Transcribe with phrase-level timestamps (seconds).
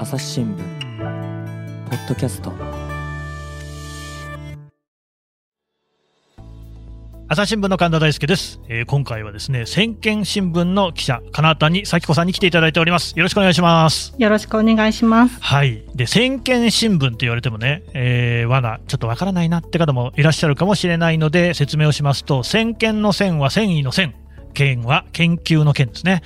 [0.00, 2.50] 朝日新聞ポッドキャスト。
[7.28, 13.12] 朝日新聞の神田大輔です、えー今回はですね先見新聞の記者金谷咲子さんに来ていただいております。
[13.14, 14.14] よろしくお願いします。
[14.16, 15.38] よろしくお願いします。
[15.38, 15.84] はい。
[15.94, 24.14] で先見新聞って言われてもね、えー、罠ちょっとわからないなって方もいらっしゃるかもしれないので説明をしますと先見の線は繊維の線
[24.52, 26.22] 県は研究の県ですね。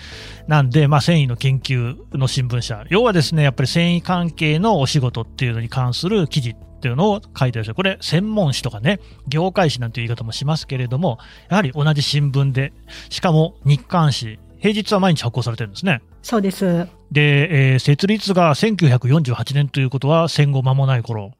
[0.47, 2.85] なんで、まあ、繊維の研究の新聞社。
[2.89, 7.75] 要はですね、やっぱり繊維関係のお仕事っていうのに関する記事っていうのを書いてらっしゃる。
[7.75, 11.19] これ、専門誌とかね、業界誌なんていう言い方もしますけれども、
[11.49, 12.73] やはり同じ新聞で、
[13.09, 16.03] しかも日刊誌、平日は毎日発行されてるんですね。
[16.23, 16.89] そうです。
[17.13, 21.33] で、えー設立が1948年ということは戦後間もない頃。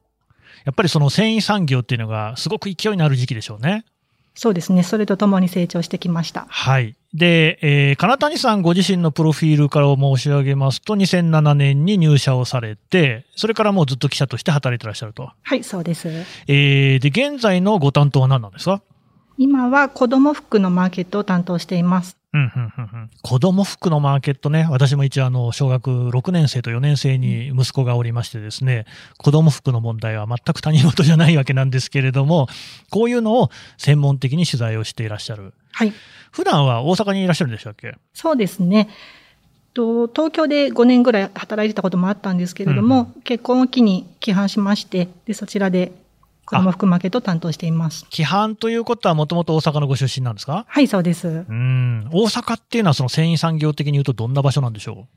[0.63, 3.85] やっぱりその繊維産業っていうのがすごく勢いのある時期でしょうね。
[4.37, 4.83] そうですね。
[4.83, 6.45] それとともに成長してきました。
[6.49, 6.95] はい。
[7.13, 15.29] で、えー金谷さんご自身のプロフィールから申し上げますと、2007年に入社をされて、それからもうずっと記者として働いてらっしゃると。
[15.41, 16.09] はい、そうです。
[16.47, 18.81] えーで、現在のご担当は何なんですか？
[19.37, 22.17] 今は子供服のマーケットを担当しています。
[22.35, 23.09] うん、うん、うん、うん。
[23.21, 24.67] 子供服のマーケットね。
[24.69, 28.85] 私も一応あの、小学6年生と4年生に息子がおりましてですね、
[29.17, 32.47] 子供服の問題は全く他人事じゃないわけなんですけれども、
[32.89, 35.53] こういうのを専門的に取材をしていらっしゃる。
[35.71, 35.93] はい。
[36.31, 37.95] 普段は大阪にいらっしゃるんでしたっけ？
[38.13, 38.89] そうですね。
[39.73, 45.91] と東京で5年ぐらい働いてたこともあったんですけれども、結婚を機に帰還しまして、で、そちらで
[46.45, 48.05] 子供服マーケットを担当しています。
[48.11, 50.65] 規範ということはもともと大阪のご出身なんですか？
[50.67, 51.27] はい、そうです。
[51.27, 52.07] うん。
[52.11, 55.07] 大阪っていうのはその繊維産業的に言うとどんな場所なんでしょ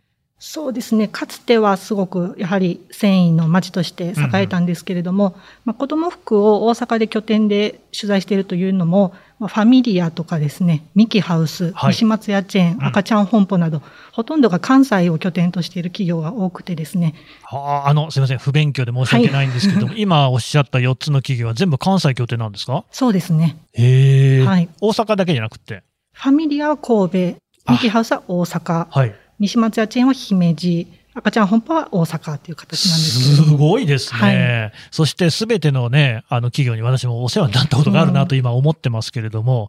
[0.40, 1.08] そうですね。
[1.08, 17.14] かつてはすごくやはり繊維の町として栄えたんですけれども、まあ、子供服を大阪で拠点で取材しているというのも、まあ、ファミリアとかですね、ミキハウス、はい西松屋チェーン、うん赤ちゃん本舗など、ほとんどが関西を拠点としている企業が多くてですね、
[17.52, 18.38] うはあ、あの、すいません。
[18.38, 22.84] 不勉強で申し訳ないんですけども、今おっしゃった4つの企業は全部関西拠点なんですか？
[22.92, 23.56] そうですね。
[23.72, 25.82] へえ、はい大阪だけじゃなくて？
[26.12, 29.14] ファミリアは神戸、あミキハウスは大阪、はい。
[29.38, 33.56] 西松屋チェーンは姫路、赤ちゃん本舗は大阪という形なんですけれどすも。
[33.58, 34.72] ごいですね。
[34.92, 39.68] そしてすべてのね、あの企業に私もお世話になったことがあるなと今思ってますけれども、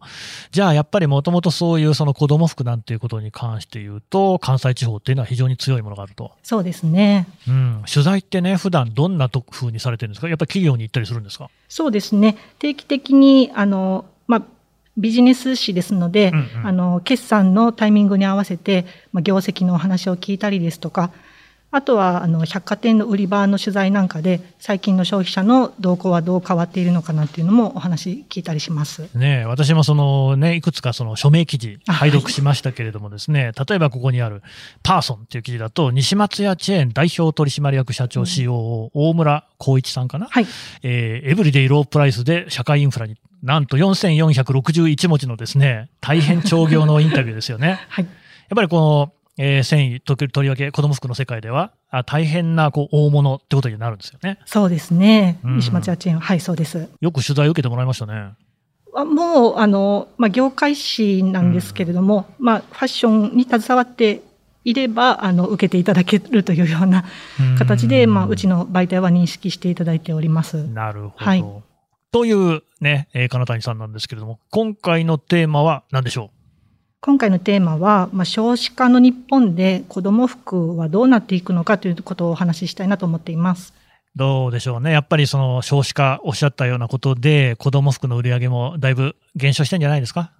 [0.52, 6.30] じゃあやっぱりもともとそういうその子供服なんていうことに関して言うと、関西地方っていうのは非常に強いものがあると。
[6.44, 7.26] そうですね。
[7.48, 7.82] うん。
[7.92, 10.28] 取材ってね、普段どんなと風にされてるんですか？
[10.28, 11.48] やっぱり企業に行ったりするんですか？
[11.68, 12.36] そうですね。
[12.58, 14.19] 定期的に、あの、まあ、
[15.00, 16.66] ビジネス誌ですので、うんうん。
[16.66, 21.10] あの、決算のタイミングに合わせて、まあ、業績のお話を聞いたりですとか、
[21.72, 29.08] あとは、あの、百貨店の売り場の取材なんかで、最近の消費者の動向はどう変わっているのかなっていうのもお話聞いたりします。
[29.14, 34.42] ねえ私もそのね、いくつかその署名記事、あ拝読しましたけれどもですね、例えばここにある
[34.82, 40.46] パーソンっていう記事だと、西松屋チェーン代表取締役社長 COO、大村光一さんかな、はい。
[40.82, 47.80] えーエブリデイロープライスで社会インフラに、なんと4461文字のですね、大変長行のインタビューですよね。
[47.88, 48.04] はい。
[48.04, 48.10] やっ
[48.56, 49.12] ぱりこの、
[49.42, 54.38] えー繊維、ととりわけ子供服の世界では、あ大変なこう大物ってことになるんですよね。
[54.44, 55.40] そうですね。
[55.42, 56.90] うん西松屋チェーンは、はい、そうです。
[57.00, 58.34] よく取材を受けてもらいましたね。
[58.94, 64.20] あもう、あの、まあ、業界誌なんですけれども、まあ、ファッションに携わって
[64.64, 67.04] いれば、あの、受けていただけるというような
[67.56, 70.66] 形で、まあ、うちの媒体は認識していただいております。
[70.66, 71.24] なるほど。
[71.24, 71.44] はい
[72.12, 76.32] というね、えー金谷さんなんですけれども、今回のテーマは何でしょ
[77.02, 83.72] 今回のテーマは、まあ、少子化の日本で子供服はどうなっていくのかということをお話ししたいなと思っています。
[84.14, 84.92] うどうでしょうね。
[84.92, 90.30] やっぱりその少子化おっしゃったようなことで、子供服の売り上げもだいぶ減少してんじゃないですか？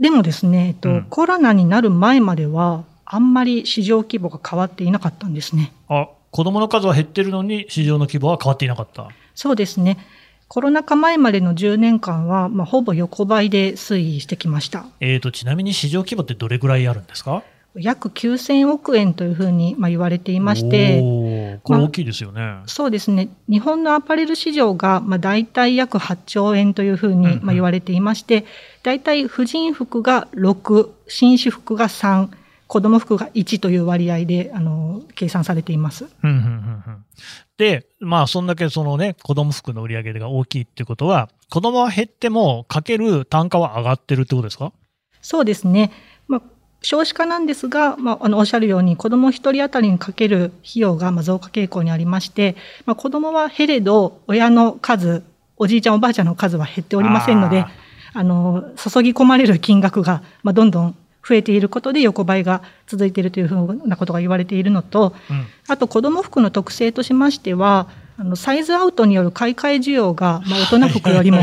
[0.00, 5.72] でもですね、えっと、うんコロナになる前までは、あんまり市場規模が変わっていなかったんですね。
[5.88, 9.08] あ、子供の数は減ってるのに市場の規模は変わっていなかった。
[9.36, 9.98] そうですね。
[10.48, 14.86] コロナ禍前までの10年間は、まあ、ほぼ横ばいで推移してきました。
[15.00, 17.42] えーと、ちなみに市場規模ってどれぐらいあるんですか？
[17.76, 21.00] 約9000億円というふうに、まあ、言われていまして、
[21.64, 22.58] これ大きいですよね。
[22.66, 23.30] そうですね。
[23.48, 28.44] 日本のアパレル市場が、まあ、大体約8兆円というふうに、うんうんまあ、言われていまして、
[28.84, 32.28] 大体婦人服が6、紳士服が3、
[32.74, 36.06] 子供服が1という割合で、あの、計算されています。
[36.24, 37.04] うんうんうんうん
[37.56, 44.72] で、まあ、そんだけそのね、子供服の売り上げが大きいってことは、子供は減っても、かける単価は上がってるってことですか？
[45.22, 45.92] そうですね。
[46.26, 46.42] まあ、
[46.82, 52.56] 少子化なんですが、まあ、あの、おっしゃるように、子供一人当たりにかける費用が、まあ、増加傾向にありまして、
[52.86, 55.22] まあ、子供は減れど、親の数、
[55.56, 57.70] おじいちゃんおばあちゃんの数は減っておりませんのであ、
[58.14, 67.88] あの、注ぎ込まれる金額が、まあ、どんどん増えていることで横ばいが続いているというふうなことが言われているのと、うんあと子ども服の特性としましては、
[68.18, 71.40] あのサイズアウトによる買い替え需要が、まあ、大人服よりも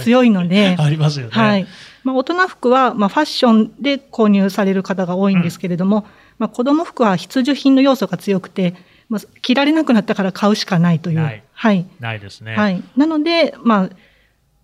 [0.00, 1.32] 強いので、 ありますよね。
[1.32, 1.66] はい。
[2.02, 6.04] まあ、大人服は、まあ、ファッションで購入される方が多いんですけれども、
[6.38, 8.74] まあ、子供服は必需品の要素が強くて、
[9.08, 11.20] まあ、着られなくなったから買うしかないという。
[11.20, 11.86] ないはい。
[12.00, 12.56] ないですね。
[12.56, 12.82] はい。
[12.96, 13.90] なので、まあ、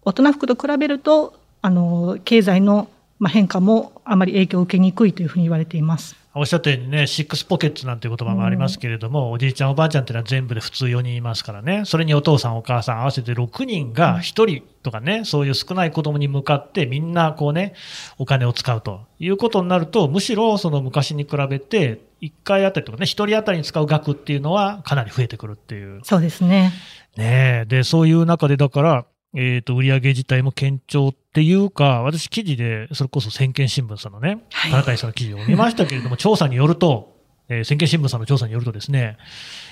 [0.02, 6.16] 大人服と比べると、あの、経済のまあ変化もあまり影響を受けにくいというふうに言われています。
[6.38, 17.72] おっしゃったようにね、シックスポケッツなんていう言葉もありますけれども、おじいちゃん、おばあちゃんっていうのは全部で普通4人いますからね、それにお父さん、お母さん合わせて6人が1人とかね、そういう少ない子供に向かってみんなこうね、
[18.18, 26.00] お金を使うということになると、むしろその昔に比べて、1回あたりとかね、1人当たりに使う額っていうのはかなり増えてくるっていう。
[26.04, 26.70] そうですね。
[27.16, 27.64] ねえ。
[27.66, 29.06] で、そういう中でだから、
[29.38, 37.14] えっ、と、売上自体も堅調っていうか、私記事で、それこそ先見新聞さんのね、はい田中井さんの記事を見ましたけれども、 調査によると、
[37.50, 39.18] えー、先見新聞さんの調査によるとですね、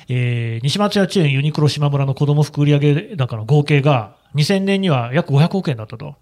[0.08, 6.16] えー西松屋チェーンユニクロ島村の子供服売上高の合計が2000年には約500億円だったと。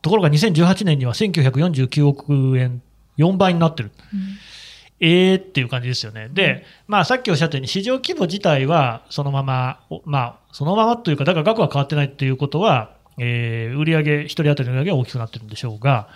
[0.00, 2.80] ところが2018年には1949億円、
[3.18, 3.90] 4倍になってる。
[5.00, 6.28] ええーっていう感じですよね。
[6.32, 16.08] で、まあさっきおっしゃったように市場規模自体はそのまま、おまあそのままというか、だから額は変わってないっていうことは、えー売上一人当たりの売上は大きくなってるんでしょうが、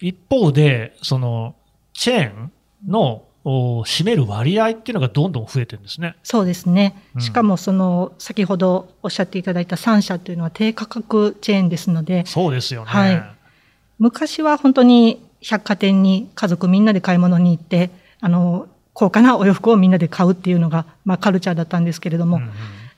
[0.00, 1.54] 一方で、その
[1.92, 2.52] チェーン
[2.86, 6.16] のお占める割合っていうのがどんどん増えてるんですね。
[6.22, 7.20] そうですねうん。
[7.20, 12.90] しかも、その、先ほどおっしゃっていただいた3社というのは低価格チェーンですので、そうですよね。
[12.90, 13.22] はい
[14.00, 22.50] 昔は本当に百貨店に家族みんなで買い物に行って、あの、高価なお洋服をみんなで買うっていうのが、まあカルチャーだったんですけれども、うんうん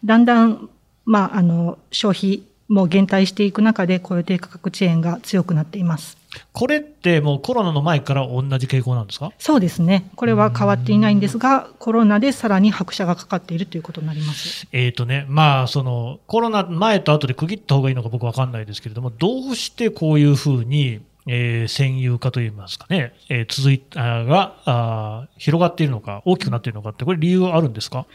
[0.02, 0.70] だんだん、
[1.04, 6.16] まあ、あの、消費も減退していく中で、こういう低価格チェーンが強くなっています。
[6.52, 9.30] これってもうコロナの前から同じ傾向なんですか？
[9.38, 10.08] そうですね。
[10.16, 14.66] これは変わっていないんですが、コロナでさらに拍車がかかっているということになります。
[14.72, 28.06] えーとね、まあ、その、コロナ前と後で区切った方がいいのか僕わかんないですけれども、どうしてこういうふうに、えー、占有化といいますかね、えー続いた、が、あー広がっているのか、大きくなっているのかって、これ理由あるんですか？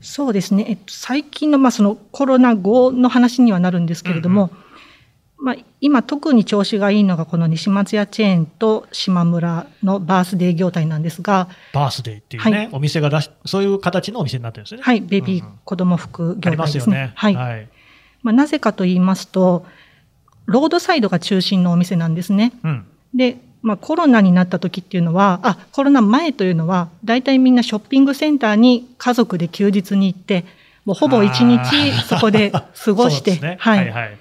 [0.00, 0.66] そうですね。
[0.68, 4.50] えっと、最近の、まあ、そのコロナ後の話にはなるんですけれども、
[5.38, 14.84] まあ、今特に調子がいいのがこの西松屋チェーンと島村のバースデー業態なんですが、バースデーっていうね、はいお店が出し、そういう形のお店になってるんですよね。
[14.84, 16.96] はい、ベビーうんうん子供服業態ですすね。
[16.98, 17.12] よね。
[17.14, 17.34] はい。
[17.34, 17.68] はい。
[18.22, 19.66] まあ、なぜかと言いますと、
[20.46, 22.52] ロードサイドが中心のお店なんですね。
[22.62, 22.86] うん。
[23.14, 30.44] で、まあ、コロナになった時っていうのは、あ、コロナ前というのは、大体みんなショッピングセンターに家族で休日に行って、
[30.84, 33.56] もうほぼ一日そこで過ごして、 ね。
[33.58, 34.18] はい、はいはい。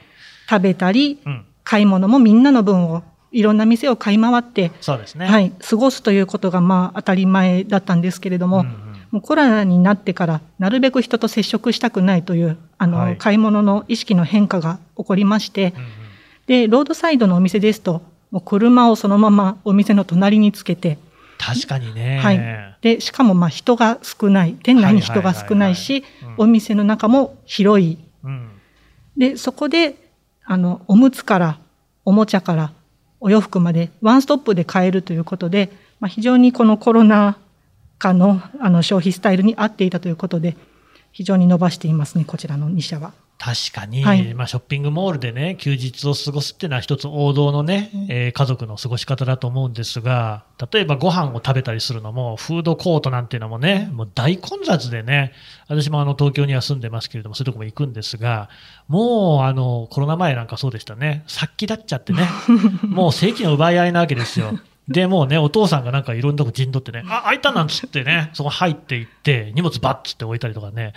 [0.49, 1.45] 食べたり、うん。
[1.65, 5.25] 買い物もみんなの分を、いろんな店を買い回って、そうですね。。
[5.25, 16.02] はいい、過ごすということがまあ当たり前だったんですけれども、うんうんもうコロナになってから、なるべく人と接触したくないという、あの、はい買い物の意識の変化が起こりまして、うんうん
[16.47, 18.01] で、ロードサイドのお店ですと、
[18.31, 20.97] もう車をそのままお店の隣につけて、
[21.37, 22.19] 確かにね。
[22.19, 22.77] はい。
[22.81, 26.03] で、しかもまあ人が少ない、店内に人が少ないし
[26.37, 27.97] お店の中も広い。
[28.23, 28.49] うん。
[29.17, 29.95] で、そこで、
[30.45, 31.59] あの、おむつから、
[32.05, 32.71] おもちゃから、
[33.19, 37.37] お洋服までワンストップで買えるということで、まあ、非常にこのコロナ
[37.97, 40.57] 禍のあの消費スタイルに合っていたということで、
[41.11, 43.13] 非常に伸ばしていますね、こちらの2社は。
[43.43, 44.33] 確かに、はい。
[44.33, 55.33] まあ、ショッピングモールでね、休日を過ごすっていうのは一つ王道のね、えー家族の過ごし方だと思うんですが、例えばご飯を食べたりするのも、フードコートなんていうのもね、もう大混雑でね、
[55.67, 58.47] 私もあの東京には住んでますけれども、そういうとこも行くんですが、
[58.87, 62.29] もうあのコロナ前なんかそうでしたね、殺気立っちゃってね、
[62.87, 64.57] もう正規の奪い合いなわけですよ。
[64.87, 70.93] で、もうね、お父さんがなんかいろんなとこ陣取ってね、あ、開いたなんつってね、 そこ入っていって、荷物バッつって置いたりとかね、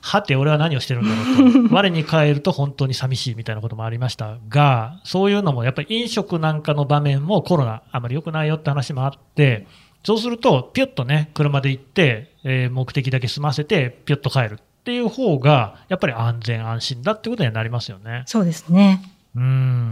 [0.00, 1.14] はて、俺は何をしてるんだ
[1.44, 9.66] ろうと、 我に帰ると本当に寂しいみたいなこともありましたが、そういうのもやっぱり飲食なんかの場面もコロナあまり良くないよって話もあって、
[10.02, 18.22] そうすると、ピュッとね、車で行って、えー目的だけ済ませて、ピュッと帰るっていう方が、やっぱり安全安心だってことにはなりますよね。
[18.26, 19.02] そうですね。
[19.34, 19.90] うん。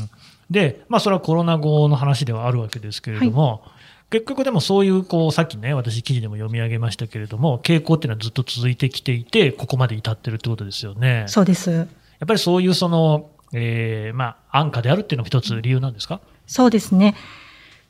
[0.50, 3.62] で、まあそれはコロナ後の話ではあるわけですけれども、
[4.10, 11.24] 結局でもそういう、こう、さっきね、私記事でも読み上げましたけれども、傾向っていうのはずっと続いてきていて、ここまで至ってるってことですよね。
[11.26, 11.70] そうです。
[11.72, 11.86] やっ
[12.26, 16.20] ぱりそういうその、えーまあ安価であるっていうのが一つ理由なんですか？
[16.46, 17.14] そうですね。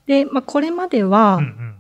[0.07, 1.75] で、まあ、これまではうん、うん。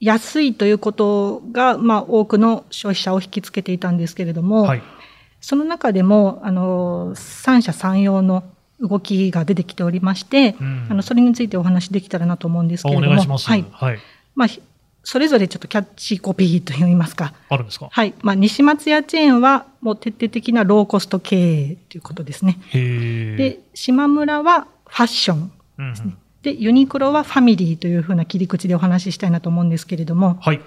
[0.00, 4.82] 安いということが、まあ、多くの消費者を引きつけていたんですけれども、はい。
[5.40, 8.44] その中でも、あの、三者三様の
[8.80, 13.38] 動きが出てきておりまして、うんあのそれについてお話できたらなと思うんですけれおども。
[13.38, 13.98] はいはい。
[14.34, 14.60] まあ、ひ
[15.04, 22.58] それぞれちょっとキャッチコピーといいますか、あるんですかはいまあ、西松屋チェーンはもう徹底的なローコスト経営ということですね。
[22.72, 30.60] で、島村はファッション、うんうんで、ユニクロはファミリーというふうな切り口でお話ししたいなと思うんですけれども、はい。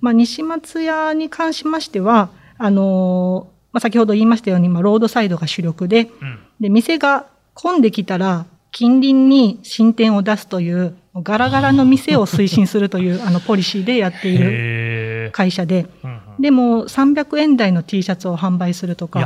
[0.00, 6.38] まあ、西松屋に関しましては、あのーまあ、先ほど言いましたように、まあ、ロードサイドが主力で、うん。
[6.60, 15.30] で、店が混んできたら、近隣に新店を出すという、ガラガラの店を推進するという、 あの、ポリシーでやっている。
[15.32, 15.86] 会社で、
[16.40, 19.20] でも、300円台の T シャツを販売するとか。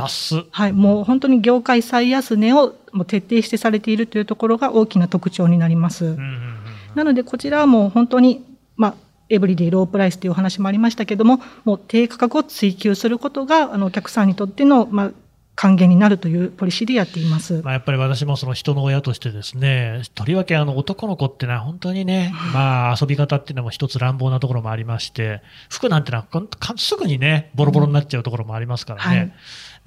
[0.51, 6.17] はい、もう本当に業界最安値をもう徹底してされているというところが大きな特徴になります。
[6.95, 8.43] なので、こちらはもう本当に、
[8.75, 8.93] まあ、
[9.29, 15.11] エブリデイロープライスというお話もありましたけども、もう低価格を追求することが、あの、お客さんにとっての、まあ、
[15.57, 17.63] 還元になるというポリシーでやっています。
[17.63, 26.27] まあ、やっぱり私もその人の親としてですね、とりわけあの男の子ってのは本当にね、まあ遊び方っていうのも一つ乱暴なところもありまして、服なんてのは
[26.77, 29.17] すぐにね、ボロボロになっちゃうところもありますからね。
[29.17, 29.33] はい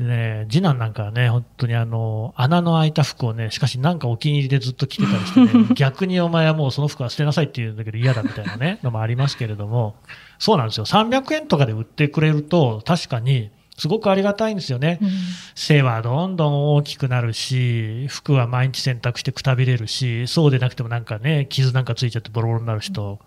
[0.00, 9.96] でね、次男なんかはね、本当にあの、穴の開いた服をね、しかしなんかお気に入りでずっと着てたりしてね、 逆にお前はもうその服は捨てなさいって言うんだけど嫌だみたいなね、のもありますけれども、
[10.38, 10.86] そうなんですよ。
[10.86, 13.50] 300円とかで売ってくれると、確かに、
[13.80, 14.98] すごくありがたいんですよね。
[15.02, 15.10] うん
[15.54, 23.18] 背はどんどん大きくなるし、服は毎日洗濯してくたびれるし、そうでなくてもなんかね、傷なんかついちゃってボロボロになる人。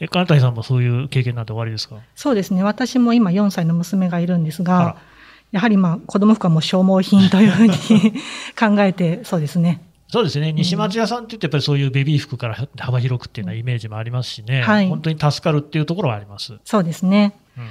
[0.00, 1.96] え、金谷さんもそういう経験なんて終わりですか？
[2.14, 2.62] そうですね。
[2.62, 4.96] 私も今4歳の娘がいるんですが、
[5.52, 7.74] やはりまあ、子供服はもう消耗品というふうに
[8.58, 9.80] 考えて、そうですね。
[10.08, 10.52] そうですね。
[10.52, 14.62] 西松屋さんって言ってやっぱりそういうベビー服から幅広くっていうようなイメージもありますしね。
[14.62, 16.54] はい本当に助かるっていうところはあります。
[16.54, 17.34] うんそうですね。
[17.58, 17.64] うん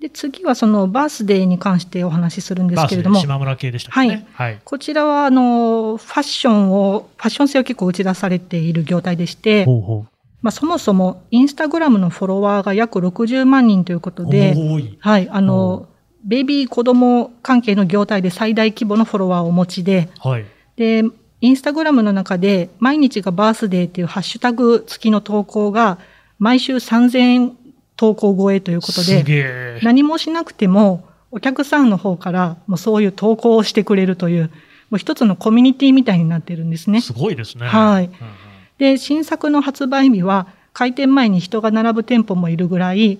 [0.00, 4.26] で、次はそのバースデーに関してお話しするんですけれども、で島村系でしたっけね。
[4.32, 4.60] はい。
[4.62, 10.06] こちらは、あの、ファッションを、ファッション性を結構打ち出されている業態でして、ほうほ
[10.42, 14.30] まあ、そもそも、インスタグラムのフォロワーが約60万人ということう。
[14.30, 14.98] で、多い。
[15.00, 15.88] はい、あおの、
[16.24, 20.44] ベビー子供関係の業態で最大規模のフォロワーをお持ちで、はい。
[20.76, 21.04] で、
[21.40, 25.98] インスタグラムの中で、毎日がバースデーっていうハッシュタグ付きの投稿が、
[26.38, 27.52] 毎週3000
[27.96, 29.80] 投稿超えということすで。
[29.82, 34.50] 何もしなくても、お客さんの方から、もうそういう投稿をしてくれるという、
[34.90, 37.00] もう一つのコミュニティみたいになってるんですね。
[37.00, 37.66] すごいですね。
[37.66, 38.46] はいうんうん
[38.78, 43.18] で、新作の発売日は、開店前に人が並ぶ店舗もいるぐらい、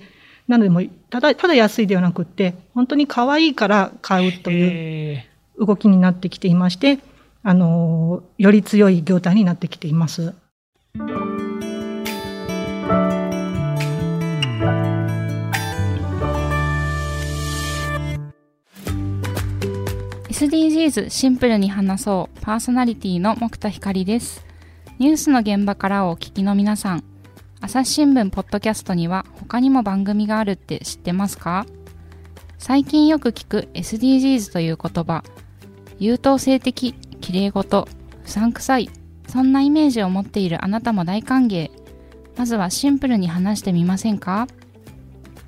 [0.49, 5.25] なのでもう、ただ、ただ安いではなくって、本当に可愛いから買うという
[5.59, 6.99] 動きになってきていまして、
[7.43, 10.35] あの、より強い業態になってきています。
[20.37, 22.41] SDGs シンプルに話そう。
[22.43, 24.45] パーソナリティの木田光です。
[24.99, 27.05] ニュースの現場からお聞きの皆さん。
[27.63, 31.65] 朝日新聞ポッドキャストには他にも番組があるって知ってますか？
[32.59, 35.25] 最近よく聞く SDGs という言葉。
[35.99, 37.89] 優等生的綺麗事。
[38.23, 38.91] 不散臭い
[39.29, 41.71] そんなイメージを持っているあなたも大歓迎。
[42.37, 44.49] まずはシンプルに話してみませんか？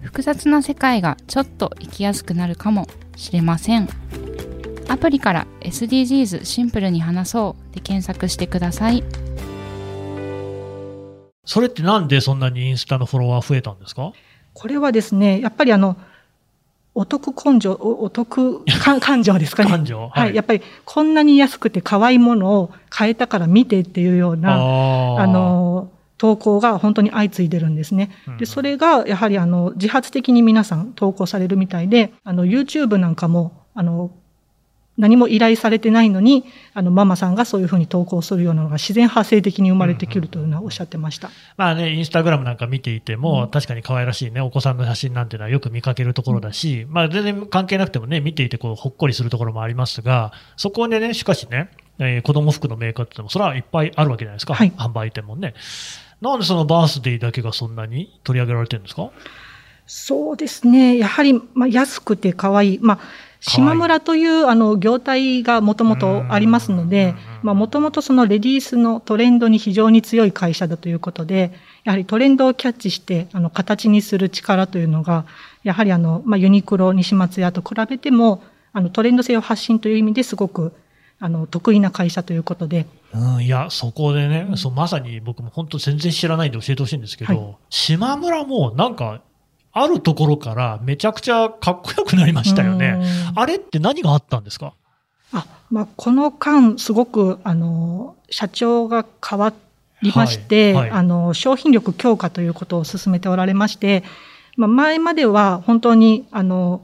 [0.01, 3.87] 複雑な世界がちょっと生きやすくなるかもしれません。
[4.89, 9.05] アプリから SDGs シンプルに話そうで検索してください。
[11.45, 14.13] それってなんでそんなにインスタのフォロワー増えたんですか？
[14.55, 15.97] これはですね、やっぱりあの、
[16.95, 19.71] お得根性、おお得感 感情ですかね。
[19.71, 20.09] 感情？
[20.09, 28.11] はい、やっぱりこんなに安くて可愛いものを買えたから見てっていうような、あの、投稿が本当に相次いでるんですね。
[28.27, 34.11] うんで、それがやはりあの、自発的に皆さん投稿されるみたいで、あの、YouTube なんかも、あの、
[34.99, 41.31] 何も依頼されてないのに、あの、ママさんがそういうふうに投稿するようなのが自然発生的に生まれてくるというのはおっしゃってました。
[41.57, 55.55] まあね、インスタグラムなんか見ていても、うん確かに可愛らしいね、お子さんの写真なんていうのはよく見かけるところだし、まあ全然関係なくてもね、見ていてこう、ほっこりするところもありますが、そこでね、しかしね、えー子供服のメーカーって言っても、それはいっぱいあるわけじゃないですか、はい販売店もね。
[56.21, 59.11] なんでそのバースデーだけがそんなに取り上げられてるんですか？
[59.87, 60.99] そうですね。
[60.99, 62.79] やはり、まあ、安くて可愛い。
[62.83, 62.99] まあ、
[63.41, 71.53] 島村という、あの、業態がもともとありますのでもともとそのレディースのトレンドに非常に強い会社だということで、
[71.85, 75.25] やはりトレンドをキャッチして、あの、形にする力というのが、
[75.63, 78.43] やはりあの、まあ、ユニクロ、西松屋と比べても、
[78.73, 80.73] あの、トレンド性を発信という意味ですごく、
[81.21, 87.57] あの、得意な会社ということで、うん、いや、そこでね、そうまさに僕も本当全然知らないんで教えてほしいんですけど、はい。
[87.71, 89.23] 島村もなんか、
[89.81, 92.99] あるところからめちゃくちゃかっこよくなりましたよね。
[92.99, 93.39] うん。
[93.39, 94.75] あれって何があったんですか？
[95.33, 99.53] あ、まあ、この間、すごくあの社長が変わ
[100.03, 100.91] りまして、はい。
[100.91, 100.99] はい。
[100.99, 104.05] あの商品力強化ということを進めておられまして、
[104.57, 106.81] まあ、前までは本当にあの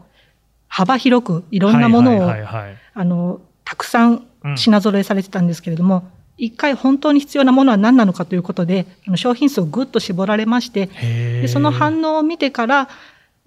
[0.68, 4.58] 幅広くいろんなものを、あのたくさんうん。
[4.58, 6.06] 品揃えされてたんですけれども、
[6.36, 8.86] 一回本当に必要なものは何なのかということで、
[9.16, 12.88] 商品数をぐっと絞られまして、でその反応を見てから、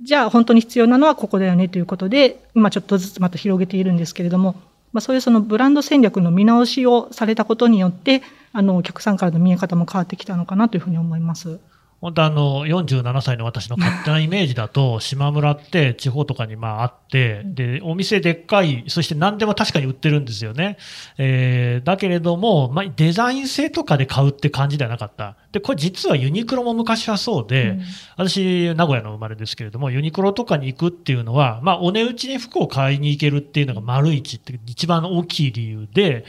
[0.01, 4.55] じゃあ本当に必要なのはここだよねということで、今ちょっとずつまた広げているんですけれども、
[4.93, 8.21] まあ、そういうそのブランド戦略の見直しをされたことによって、
[8.53, 11.59] あのお客さんからの見え方も変わってきたのかなというふうに思います。
[11.99, 20.77] 本当あの、47歳の私の勝手なイメージだと、 島村って地方とかにまああって、で、お店でっかい、そして何でも確かに売ってるんですよね。
[21.17, 25.37] えー、だけれども、まあ、デザイン性とかで買うって感じではなかった。
[25.51, 27.81] で、これ実はユニクロも昔はそうで、うん
[28.17, 36.25] 私、名古屋の生まれですけれども、ユニクロとかに行くっていうのは、まあ、お値打ちに服を買いに行けるっていうのが丸一って一番大きい理由で、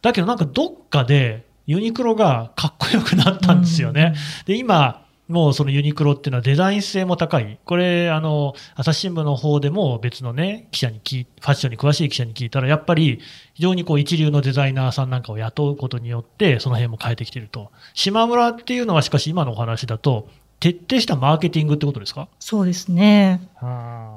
[0.00, 4.14] だけどなんかどっかでユニクロがかっこよくなったんですよね。
[4.46, 7.58] で、今、もうそのユニクロっていうのはデザイン性も高い。
[7.64, 13.20] これ、あの、朝日新聞の方でも別のね、記者に聞い、ファッションに詳しい記者に聞いたら、やっぱり
[13.52, 17.70] 非常にこう一流のデザイナーさんなんかを雇うことによって、その辺も変えてきてると。
[17.92, 20.28] 島村っていうのはしかし今のお話だと、
[20.60, 22.26] 徹底したマーケティングってことですか？
[22.40, 23.40] そうですね。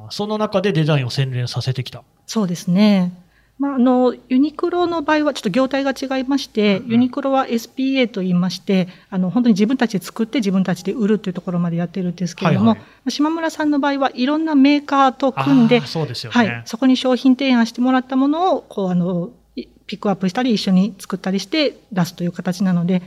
[0.10, 2.03] その中でデザインを洗練させてきた。
[2.25, 3.13] そうですね。
[3.62, 13.12] まあ、あのユニクロの場合はちょっと業態が違いまして、うんユニクロは SPA と言いましてあの本当に自分たちで作って自分たちで売るというところまでやってるんですけれども、はいはい。
[13.12, 16.38] 島村さんの場合はいろんなメーカーと組んでそうですよね。
[16.38, 23.03] はい、そこに商品提案してもらったものをこうあのいピックアップしたり一緒に作ったりして出すという形なので、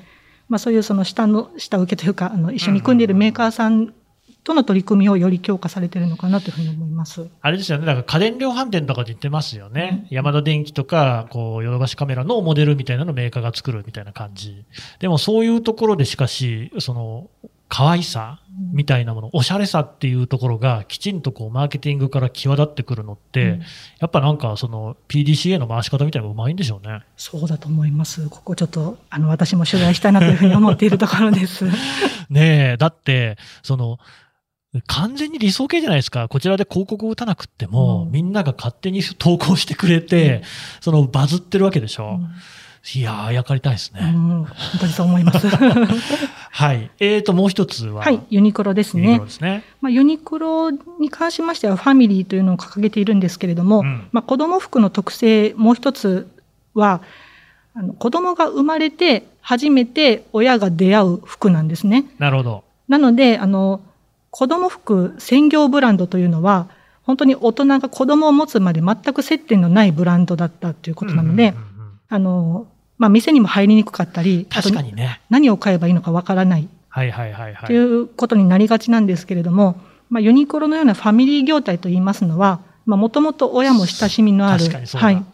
[0.49, 3.93] まあ、そういうその下の下請けというかあの一緒に組んでいるメーカーさん
[4.45, 7.29] との取り組みをより強化されているのかなというふうに思います。
[7.41, 7.87] あれですよね。
[7.87, 10.07] だから家電量販店とかで言ってますよね。
[10.11, 14.65] ヤマダ電機とか、こう、ヨドバシカメラのモデルみたいなのをメーカーが作るみたいな感じ。
[15.01, 17.31] でもそういうところでしかし、その、
[17.69, 18.41] 可愛さ
[18.73, 23.63] みたいなもの、おしゃれさっていうところがきちんとこう、マーケティングから際立ってくるのって、うん
[24.01, 27.01] やっぱなんかその PDCA の回し方みたいなのがうまいんでしょうね。
[27.17, 28.29] そうだと思います。
[28.29, 31.65] ここちょっとあの私も取材したいなというふうに思っているところです。
[32.29, 33.99] ねえ、だって、その、
[34.87, 36.29] 完全に理想形じゃないですか。
[36.29, 40.43] こちらで広告を打たなくっても、うんみんなが勝手に投稿してくれて、
[40.81, 42.19] そのバズってるわけでしょ。
[42.21, 42.29] うん
[42.93, 44.01] いやー、あやかりたいですね。
[44.03, 44.47] うん本
[44.81, 45.49] 当にそう思います。
[45.49, 46.91] はい。
[47.01, 49.25] えーと、もう一つは、はい、ユニクロですねユニクロ。
[49.25, 49.65] ですね。
[49.81, 56.29] まあ、ユニクロに関しましてはファミリーというのを掲げているんですけれども、うんまあ、子ども服の特性もう一つ
[56.75, 57.01] は
[57.75, 62.05] あの子どもが生まれて初めて親が出会う服なんですね。
[62.19, 62.65] なるほど。
[62.87, 63.81] なのであの
[64.37, 66.67] 子ども服専業ブランドというのは
[67.05, 71.55] 本当に大人が子どもを持つまで全く接点のないブランドだったということなので、
[72.09, 72.67] あの
[72.99, 75.21] まあ、店にも入りにくかったり確かにね。
[75.31, 77.67] 何を買えばいいのかわからないはいはいはいはい。
[77.69, 85.25] ということになりがちなんですけれども、まあ、ユニクロのようなファミリー業態といいますのは、もともと親も親しみのある、はい、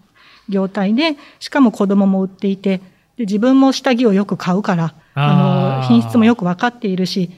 [0.50, 2.78] 業態で、しかも子供も売っていて、
[3.16, 7.30] で自分も下着をよく買うから、あの品質もよく分かっているし、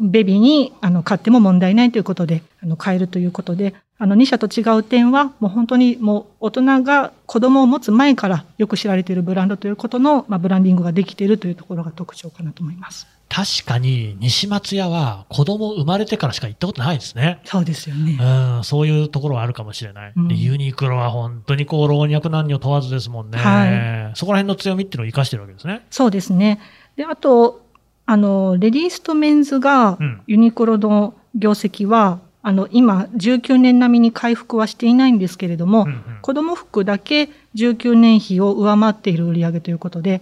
[0.00, 13.08] ベビーにあの買っても問題ないということで、あの買えるということで、あの2社と違う点は、もう本当にもう大人が子供を持つ前からよく知られているブランドということの、まあ、ブランディングができているというところが特徴かなと思います。
[13.28, 17.40] 確かに、西松屋は子供生まれてからしか行ったことないですね。
[17.44, 18.18] そうですよね。
[18.20, 20.12] うん、そういうところはあるかもしれない。
[20.16, 23.38] うんでユニクロは本当にこう、老若男女問わずですもんね。
[23.38, 25.84] はそこら辺の強みっていうのを生かしてるわけですね。
[25.90, 26.60] そうですね。
[26.96, 27.67] で、あと、
[28.10, 40.20] あの、レディースとメンズがうんユニクロの業績は、あの、今、19年並みに回復はしていないんですけれども、うんうん子供服だけ19年比を上回っている売り上げということで、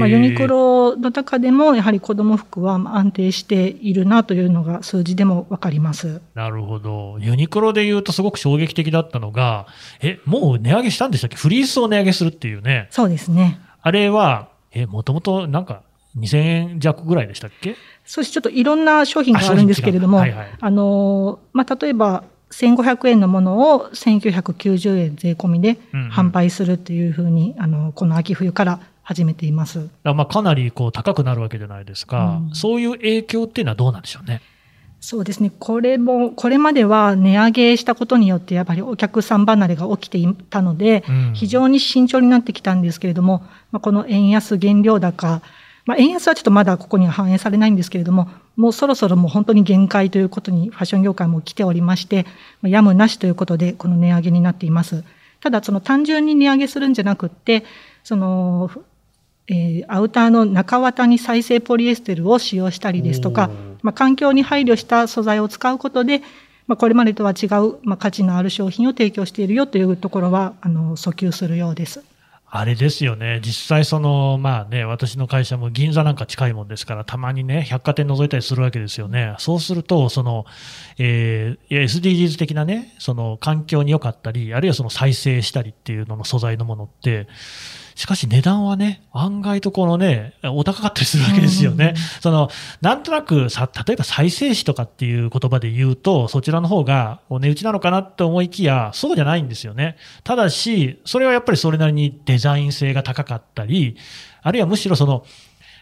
[0.00, 6.20] まあ、ユニクロの中でも、やはり子供服はまあ安定しているなというのが数字でもわかります。
[6.34, 7.18] なるほど。
[7.20, 9.66] ユニクロで言うとすごく衝撃的だったのが、
[10.02, 11.36] え、もう値上げしたんでしたっけ？
[11.36, 12.88] フリースを値上げするっていうね。
[12.90, 13.60] そうですね。
[13.82, 15.82] あれは、え、もともとなんか
[16.20, 17.76] 2000円弱ぐらいでしたっけ？
[18.04, 20.38] そしてちょっといろんな商品があるんですけれども、あ商品違う。
[20.38, 20.58] はいはい。
[20.60, 25.78] あの、まあ、例えば、1500円のものを1990円税込みで
[26.12, 29.88] 販売するっていうふうに、あの、この秋冬から始めています。
[30.04, 32.54] まあかなりこう高くなるわけじゃないですか、うん。
[32.54, 34.40] そういう影響っていうのはどうなんでしょうね？
[35.00, 35.52] そうですね。
[35.58, 41.32] これも、これまでは値上げしたことによって、やっぱりお客さん離れが起きていたので、うん。
[41.34, 45.40] 非常に慎重になってきたんですけれども、まあ、この円安原料高、
[45.88, 52.26] まあ、円安はちょっとまだここには反映されないんですけれども、もうそろそろもう本当に限界ということにファッション業界も来ておりまして、
[52.60, 55.02] まあやむなしということで、この値上げになっています。
[55.40, 57.64] ただ、その単純に値上げするんじゃなくって、
[58.04, 58.70] その、
[59.46, 63.48] えー、アウターの中綿に再生ポリエステルを使用したりですとか、
[63.80, 66.20] まあ、環境に配慮した素材を使うことで、
[66.66, 72.04] まあ、これまでとは違う、まあ、価値のある商品を提供しているよというところは、あの、訴求するようです。
[72.50, 79.34] あれですよね、実際その、まあね、私の会社も銀座なんか近いもんですから、たまにね、百貨店覗いたりするわけですよね。
[79.38, 80.46] そうすると、その、
[80.98, 87.28] えー、SDGs 的なね、その環境に良かったり、あるいはその再生したりっていうのの素材のものって、
[87.98, 91.94] しかし値段はね、案外とこのね、お高かったりするわけですよね。
[92.20, 92.48] その、
[92.80, 99.96] なんとなくさ、例えば再生紙とかっていう言葉で言うと、そちらの方がお値打ちなのかなって思いきや、そうじゃないんですよね。
[100.22, 103.96] ただし、それはやっぱりそれなりにデザイン性が高かったり、
[104.42, 105.26] あるいはむしろその、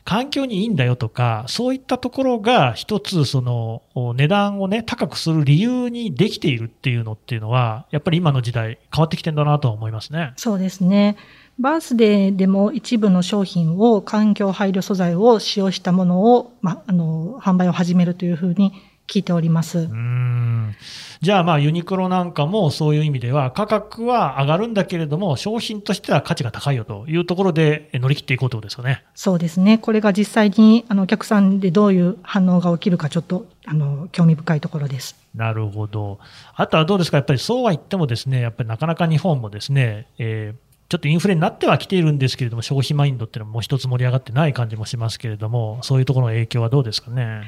[0.07, 3.83] 環境にいいんだよとか、そういったところが一つその
[4.15, 10.33] 値段をね、高くする理由にできているっていうのっていうのは、やっぱり今の時代変わってきてんだなと思いますね。
[10.37, 11.17] そうですね。
[11.59, 18.73] バースデーでも一部の商品を環境配慮素材を使用したものを、ま、あの、販売を始めるというふうに
[19.07, 19.79] 聞いております。
[19.79, 20.75] うん
[21.23, 29.03] じゃあまあユニクロなんかもそういう意味では価格は上がるんだけれども商品としては価値が高いよというところで乗り切っていこうということですよね。
[29.15, 29.79] そうですね。
[29.79, 35.17] これが実際にあのお客さんでどういう反応が起きるかちょっとあの興味深いところです。
[35.35, 36.19] なるほど。
[36.55, 37.17] あとはどうですか？
[37.17, 47.43] やっぱりそうは言ってもですね、やっぱりなかなか日本もですね、えーちょっとインフレになってはきているんですけれども、消費マインドっていうのももう一つ盛り上がってない感じもしますけれども、そういうところの影響はどうですかね？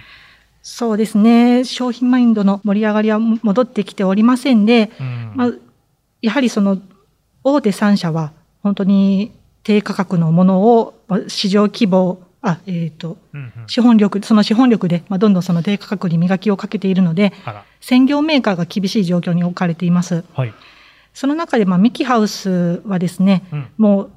[0.62, 1.64] そうですね。
[1.64, 5.52] 消費マインドの盛り上がりは戻ってきておりませんで、うん、まあ、
[6.20, 6.78] やはりその
[7.44, 10.94] 大手3社は本当に低価格のものを
[11.28, 17.32] 市場規模あ、えっ、ー、と、うんうん、資本力、その資本力で、まあ、どんどんその低価格に磨きをかけているので、
[17.80, 20.24] 専業メーカーが厳しい状況に置かれています。
[20.34, 20.54] はい、
[21.18, 24.10] その中で、まあ、ミキハウスはですね、うん、もう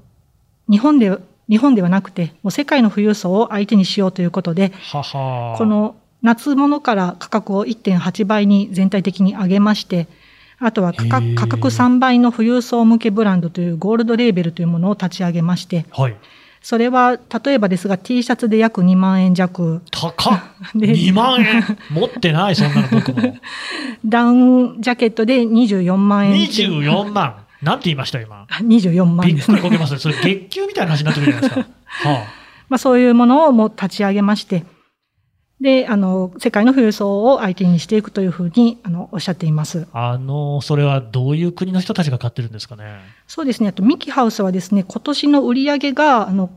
[0.70, 1.18] 日本で、
[1.50, 5.56] 日本ではなくて、もう世界の富裕層を相手にしようということで、はは。
[5.58, 10.08] この夏物から価格を1.8倍に全体的に上げまして、
[10.60, 16.16] あとは価格価格3倍の富裕層向けブランドというゴールドレーベルというものを立ち上げまして、はい、
[16.62, 19.82] それは例えばですが T シャツで約2万円弱。
[19.92, 20.14] 高っ
[20.76, 23.36] !2 万円 持ってない、そんなの僕も。
[24.06, 26.34] ダウンジャケットで24万円。
[26.48, 29.58] 24万なんて言いました今？24万です、ね。
[29.58, 29.98] びっくりこけます。
[29.98, 31.62] それ月給みたいな話になってくるじゃないですか。
[32.10, 32.24] はあ、
[32.70, 34.64] まあそういうものをもう立ち上げまして、
[35.62, 39.88] で、あの、世界の富裕層を相手にしていくというふうに、あの、おっしゃっています。
[39.94, 43.00] あの、それはどういう国の人たちが買ってるんですかね？
[43.28, 43.70] そうですね。
[43.70, 46.50] あと、ミキハウスはですね、今年の売り上げが、あの、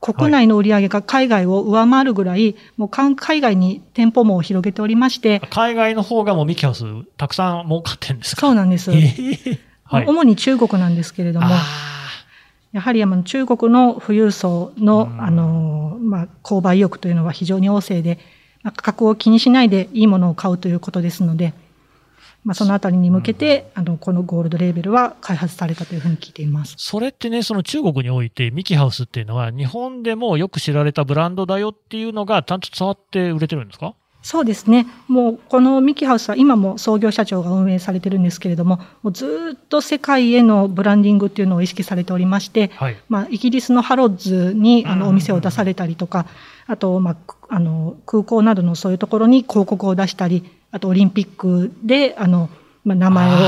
[0.00, 5.40] 国内の売り上げが海外を上回るぐらい、はい、もう海外に店舗も広げておりまして。
[5.50, 6.84] 海外の方がもうミキハウス
[7.16, 8.40] たくさん儲かってるんですか？
[8.40, 8.90] そうなんです。
[8.90, 11.46] えーはい、主に中国なんですけれども。
[12.72, 18.18] やはり中国の富裕層の、あの、まあ、購買意欲というのは非常に旺盛で、
[18.62, 21.52] 価格を気にしないでいいものを買うということですので、
[22.44, 26.74] まあ、そのあたりに向けて、あの、このゴールドレーベルは開発されたというふうに聞いています。
[26.78, 33.94] それってね、その中国において、ミキハウスっていうのは、日本でもよく知られたブランドだよっていうのが、ちゃんと伝わって売れてるんですか？
[34.22, 34.86] そうですね。
[35.08, 46.26] もう、このミキハウスは今も創業社長が運営されてるんですけれども、もうずっと世界へのブランディングっていうのを意識されておりまして、はい、まあ、イギリスのハロッズにあのお店を出されたりとか、
[46.66, 47.16] あと、まあ、
[47.48, 52.50] あの、空港などのそういうところに広告を出したり、あとオリンピックで、あの、
[52.84, 53.38] まあ、名前を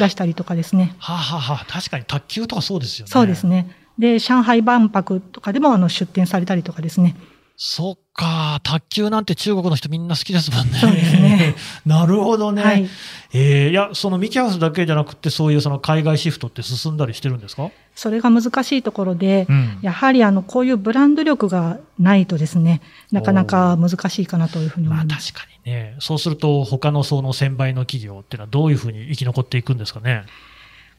[0.00, 0.94] 出したりとかですね。
[0.98, 3.10] はあ、ははあ、確かに卓球とかそうですよね。
[3.10, 3.76] そうですね。
[3.98, 7.16] で、上海万博とかでもあの出展されたりとかですね。
[7.56, 10.78] そっか、卓球なんて中国の人みんな好きですもんね。
[10.78, 11.54] そうですね。
[11.86, 12.62] なるほどね。
[12.62, 12.88] はい、
[13.32, 17.70] えー、いや、そのミキハウスだけじゃなくて、そういうその海外シフトって進んだりしてるんですか？
[17.94, 25.32] それが難しいところで、うん、やはりあの、こういうブランド力がないとですね、なかなか難しいかなというふうに思います。
[25.32, 25.96] まあ確かにね。
[25.98, 30.24] そうすると、他のその1000倍の企業っていうのはどういうふうに生き残っていくんですかね？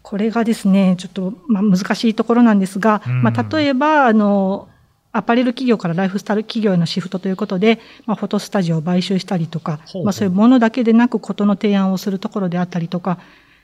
[0.02, 4.67] これがですね、ちょっと、まあ、難しいところなんですが、うん、まあ、例えば、あの、
[5.13, 13.19] アパレル企業からライフスタイル企業へのシフトということで、まあ、フォトスタジオを買収したりとか、まあ、そういうものだけでなく、ことの提案をするところであったりとか、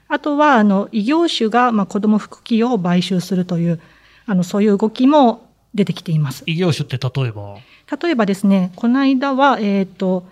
[0.07, 3.79] あとは、あの、異業種が、まあ、子供服企業を買収するという、
[4.27, 6.43] あの、そういう動きも出てきています。
[6.45, 7.57] 異業種って例えば？
[8.01, 10.25] 例えばですね、この間は、えっ、ー、と、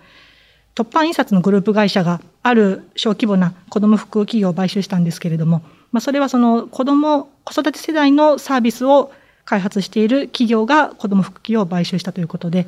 [0.76, 9.10] 突版印刷のグループ会社がある小規模な子供服企業を買収したんですけれども、まあ、それはその子供、子育て世代のサービスを
[9.48, 12.66] 開発している企業が子ども服企業を買収したということで、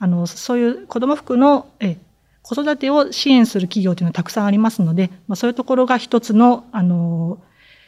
[0.00, 1.96] あの、そういう子ども服の、え、
[2.42, 7.38] 子育てを支援する企業というのはたくさんありますので、まあ、そういうところが一つの、あの、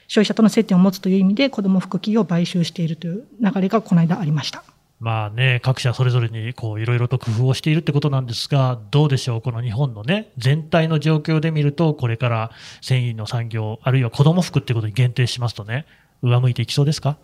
[0.07, 4.63] 消費者との接点を持つという意味で子ども服企業を買収しているという流れがこの間ありました。
[5.01, 15.87] まあね、各社それぞれにこういろいろと工夫をしているってことなんですが、どうでしょう、この日本のね、全体の状況で見ると、これから繊維の産業、あるいは子ども服ってことに限定しますとね、
[16.23, 17.17] 上向いていきそうですか？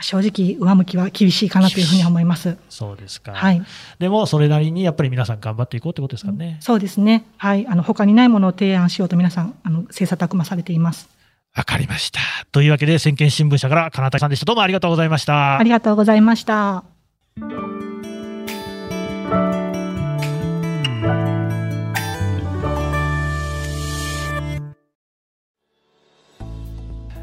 [0.00, 2.56] 正直、上向きは厳しいかなというふうに思います。
[2.68, 3.32] そうですか。
[3.32, 3.62] はい。
[3.98, 6.56] でも、それなりにやっぱり皆さん頑張っていこうってことですかね。
[6.60, 7.24] そうですね。
[7.36, 7.66] はい。
[7.68, 11.08] あの、他にないものを提案しようと皆さん、あの、切磋琢磨されています。
[11.54, 12.20] わかりました。
[12.50, 14.46] というわけで、先見新聞社から金田さんでした。
[14.46, 15.58] どうもありがとうございました。
[15.58, 16.84] ありがとうございました。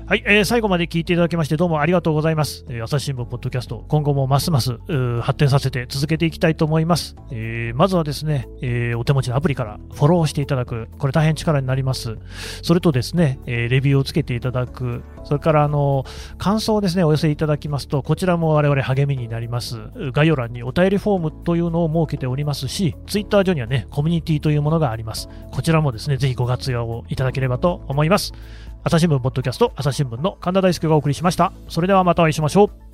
[0.09, 2.65] はい、えー、最後まで聞いていただきましてどうもありがとうございます。
[2.67, 4.79] えー、朝日新聞ポッドキャスト、今後もますます
[5.21, 7.15] 発展させて続けていきたいと思います。
[7.29, 12.17] えー、まずはですね、えー、お手持ちのアプリからフォローしていただく、これ大変力になります。
[12.63, 16.05] それとですね、えー、レビューをつけていただく、それからあの
[16.39, 19.77] 感想をですね、お寄せいただきますと、こちらも我々励みになります。
[20.11, 25.29] 概要欄にお便りフォームというのを設けておりますし、ツイッター上にはね、コミュニティというものがあります。
[25.51, 28.33] こちらもですね、ぜひご活用をいただければと思います。
[28.81, 31.51] 朝日新聞ポッドキャスト朝日新聞の神田大輔がお送りしました。
[31.67, 32.88] それではまたお会いしましょう。